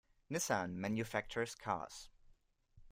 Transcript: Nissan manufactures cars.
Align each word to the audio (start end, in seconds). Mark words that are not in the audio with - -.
Nissan 0.31 0.77
manufactures 0.81 1.53
cars. 1.53 2.09